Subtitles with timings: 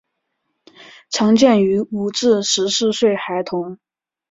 [1.11, 3.77] 常见于五至十四岁孩童。